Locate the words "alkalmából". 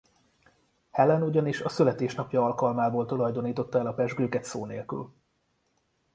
2.45-3.05